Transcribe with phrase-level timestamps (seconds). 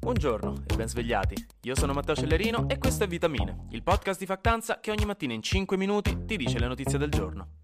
[0.00, 1.34] Buongiorno e ben svegliati.
[1.62, 5.32] Io sono Matteo Cellerino e questo è Vitamine, il podcast di Factanza che ogni mattina
[5.34, 7.56] in 5 minuti ti dice le notizie del giorno.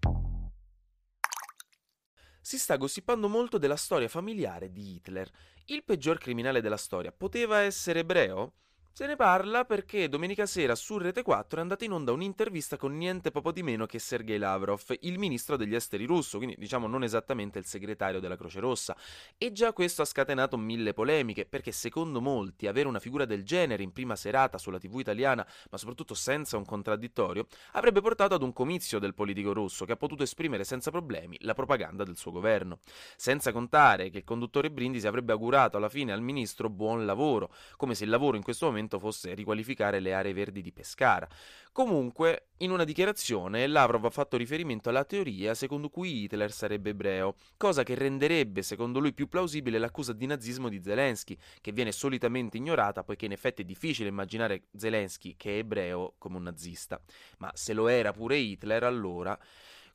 [2.41, 5.31] Si sta gossipando molto della storia familiare di Hitler.
[5.67, 8.53] Il peggior criminale della storia poteva essere ebreo?
[8.97, 12.95] Se ne parla perché domenica sera su Rete 4 è andata in onda un'intervista con
[12.95, 17.03] niente poco di meno che Sergei Lavrov, il ministro degli esteri russo, quindi diciamo non
[17.03, 18.95] esattamente il segretario della Croce Rossa.
[19.37, 23.83] E già questo ha scatenato mille polemiche, perché secondo molti avere una figura del genere
[23.83, 28.53] in prima serata sulla TV italiana, ma soprattutto senza un contraddittorio, avrebbe portato ad un
[28.53, 32.79] comizio del politico russo che ha potuto esprimere senza problemi la propaganda del suo governo.
[33.17, 37.93] Senza contare che il conduttore Brindisi avrebbe augurato alla fine al ministro buon lavoro, come
[37.93, 41.27] se il lavoro in questo momento intervento fosse riqualificare le aree verdi di Pescara.
[41.71, 47.35] Comunque, in una dichiarazione, Lavrov ha fatto riferimento alla teoria secondo cui Hitler sarebbe ebreo,
[47.57, 52.57] cosa che renderebbe, secondo lui, più plausibile l'accusa di nazismo di Zelensky, che viene solitamente
[52.57, 57.01] ignorata poiché in effetti è difficile immaginare Zelensky, che è ebreo, come un nazista.
[57.39, 59.37] Ma se lo era pure Hitler, allora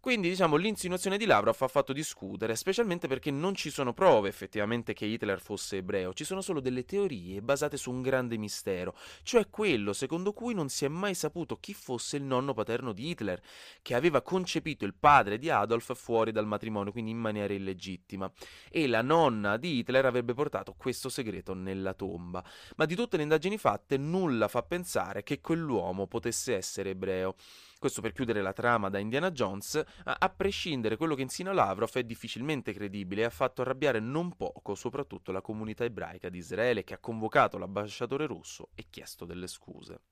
[0.01, 4.95] quindi, diciamo, l'insinuazione di Lavrov ha fatto discutere, specialmente perché non ci sono prove effettivamente
[4.95, 9.51] che Hitler fosse ebreo, ci sono solo delle teorie basate su un grande mistero, cioè
[9.51, 13.43] quello secondo cui non si è mai saputo chi fosse il nonno paterno di Hitler,
[13.83, 18.31] che aveva concepito il padre di Adolf fuori dal matrimonio, quindi in maniera illegittima,
[18.71, 22.43] e la nonna di Hitler avrebbe portato questo segreto nella tomba.
[22.77, 27.35] Ma di tutte le indagini fatte, nulla fa pensare che quell'uomo potesse essere ebreo.
[27.81, 32.05] Questo per chiudere la trama da Indiana Jones, a, prescindere quello che insinua Lavrov è
[32.05, 36.93] difficilmente credibile e ha fatto arrabbiare non poco soprattutto la comunità ebraica di Israele che
[36.93, 40.03] ha convocato l'ambasciatore russo e chiesto delle scuse.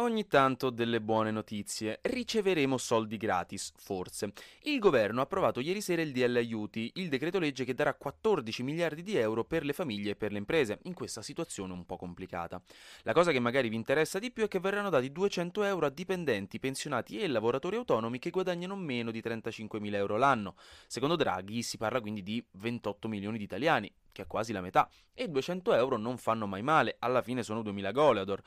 [0.00, 1.98] Ogni tanto delle buone notizie.
[2.02, 4.32] Riceveremo soldi gratis, forse.
[4.62, 8.62] Il governo ha approvato ieri sera il DL Aiuti, il decreto legge che darà 14
[8.62, 11.96] miliardi di euro per le famiglie e per le imprese, in questa situazione un po'
[11.96, 12.62] complicata.
[13.02, 15.90] La cosa che magari vi interessa di più è che verranno dati 200 euro a
[15.90, 20.54] dipendenti, pensionati e lavoratori autonomi che guadagnano meno di 35 mila euro l'anno.
[20.86, 24.88] Secondo Draghi si parla quindi di 28 milioni di italiani, che è quasi la metà,
[25.12, 28.40] e 200 euro non fanno mai male, alla fine sono 2000 goleador.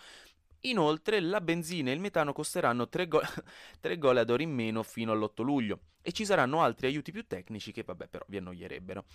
[0.61, 3.21] Inoltre la benzina e il metano costeranno 3, go-
[3.81, 7.83] 3 goleador in meno fino all'8 luglio e ci saranno altri aiuti più tecnici che
[7.83, 9.05] vabbè però vi annoierebbero.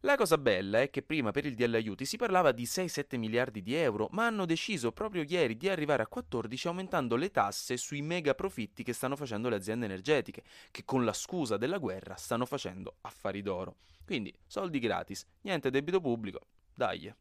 [0.00, 3.62] La cosa bella è che prima per il DL aiuti si parlava di 6-7 miliardi
[3.62, 8.02] di euro, ma hanno deciso proprio ieri di arrivare a 14 aumentando le tasse sui
[8.02, 12.46] mega profitti che stanno facendo le aziende energetiche, che con la scusa della guerra stanno
[12.46, 13.76] facendo affari d'oro.
[14.04, 16.40] Quindi soldi gratis, niente debito pubblico,
[16.74, 17.12] dai.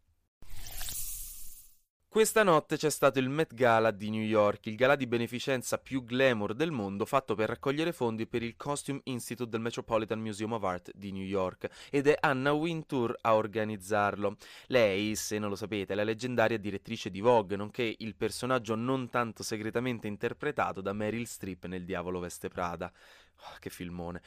[2.16, 6.06] Questa notte c'è stato il Met Gala di New York, il gala di beneficenza più
[6.06, 10.64] glamour del mondo fatto per raccogliere fondi per il Costume Institute del Metropolitan Museum of
[10.64, 14.38] Art di New York ed è Anna Wintour a organizzarlo.
[14.68, 19.10] Lei, se non lo sapete, è la leggendaria direttrice di Vogue, nonché il personaggio non
[19.10, 22.90] tanto segretamente interpretato da Meryl Streep nel Diavolo Veste Prada.
[23.38, 24.22] Oh, che filmone.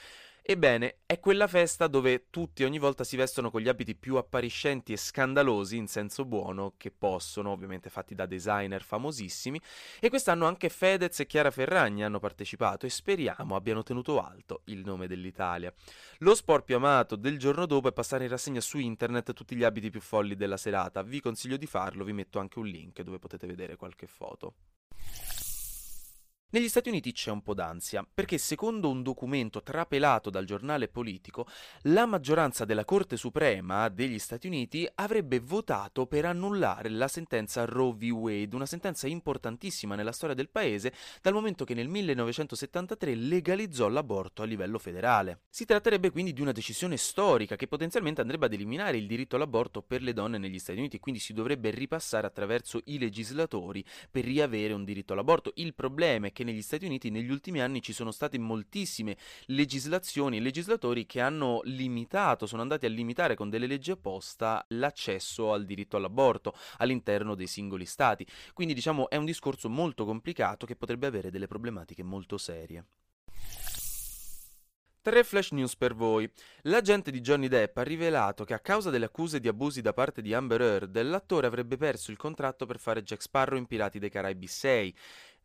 [0.50, 4.94] Ebbene, è quella festa dove tutti ogni volta si vestono con gli abiti più appariscenti
[4.94, 9.60] e scandalosi in senso buono che possono, ovviamente fatti da designer famosissimi,
[10.00, 14.80] e quest'anno anche Fedez e Chiara Ferragni hanno partecipato e speriamo abbiano tenuto alto il
[14.86, 15.70] nome dell'Italia.
[16.20, 19.64] Lo sport più amato del giorno dopo è passare in rassegna su internet tutti gli
[19.64, 21.02] abiti più folli della serata.
[21.02, 24.54] Vi consiglio di farlo, vi metto anche un link dove potete vedere qualche foto.
[26.50, 31.47] Negli Stati Uniti c'è un po' d'ansia, perché secondo un documento trapelato dal giornale politico,
[31.82, 37.92] la maggioranza della Corte Suprema degli Stati Uniti avrebbe votato per annullare la sentenza Roe
[37.92, 38.04] v.
[38.12, 44.41] Wade, una sentenza importantissima nella storia del paese, dal momento che nel 1973 legalizzò l'aborto
[44.41, 45.42] a livello federale.
[45.50, 49.82] Si tratterebbe quindi di una decisione storica che potenzialmente andrebbe ad eliminare il diritto all'aborto
[49.82, 54.72] per le donne negli Stati Uniti, quindi si dovrebbe ripassare attraverso i legislatori per riavere
[54.72, 55.53] un diritto all'aborto.
[55.56, 59.16] Il problema è che negli Stati Uniti negli ultimi anni ci sono state moltissime
[59.47, 65.53] legislazioni e legislatori che hanno limitato, sono andati a limitare con delle leggi apposta l'accesso
[65.53, 68.25] al diritto all'aborto all'interno dei singoli stati.
[68.52, 72.84] Quindi diciamo è un discorso molto complicato che potrebbe avere delle problematiche molto serie.
[75.08, 76.31] Tre flash news per voi.
[76.64, 80.20] L'agente di Johnny Depp ha rivelato che a causa delle accuse di abusi da parte
[80.20, 84.11] di Amber Heard, l'attore avrebbe perso il contratto per fare Jack Sparrow in Pirati dei
[84.11, 84.94] Caraibi 6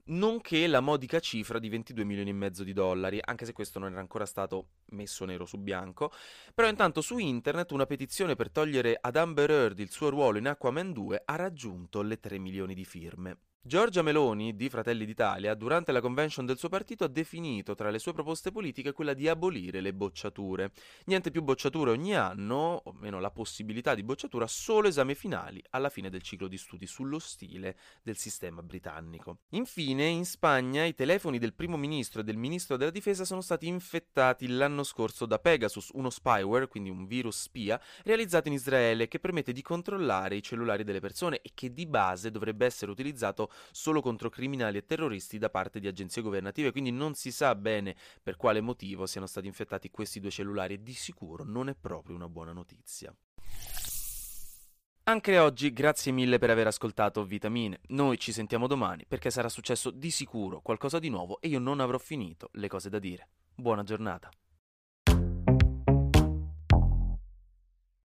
[0.06, 3.92] nonché la modica cifra di 22 milioni e mezzo di dollari, anche se questo non
[3.92, 6.12] era ancora stato messo nero su bianco.
[6.54, 10.48] Però intanto su internet una petizione per togliere ad Amber Heard il suo ruolo in
[10.48, 13.38] Aquaman 2 ha raggiunto le 3 milioni di firme.
[13.66, 17.98] Giorgia Meloni, di Fratelli d'Italia, durante la convention del suo partito ha definito tra le
[17.98, 20.74] sue proposte politiche quella di abolire le bocciature.
[21.06, 25.88] Niente più bocciature ogni anno, o meno la possibilità di bocciatura, solo esami finali alla
[25.88, 29.38] fine del ciclo di studi sullo stile del sistema britannico.
[29.52, 33.66] Infine, in Spagna i telefoni del primo ministro e del ministro della difesa sono stati
[33.68, 39.20] infettati l'anno scorso da Pegasus, uno spyware, quindi un virus spia, realizzato in Israele che
[39.20, 44.02] permette di controllare i cellulari delle persone e che di base dovrebbe essere utilizzato solo
[44.02, 48.36] contro criminali e terroristi da parte di agenzie governative, quindi non si sa bene per
[48.36, 52.30] quale motivo siano stati infettati questi due cellulari e di sicuro non è proprio una
[52.30, 53.14] buona notizia.
[55.06, 57.82] Anche oggi grazie mille per aver ascoltato Vitamine.
[57.88, 61.82] Noi ci sentiamo domani perché sarà successo di sicuro qualcosa di nuovo e io non
[61.82, 63.28] avrò finito le cose da dire.
[63.54, 64.30] Buona giornata.